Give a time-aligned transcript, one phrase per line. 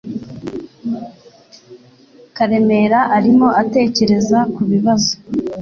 [2.35, 5.13] Karemera arimo atekereza kubibazo.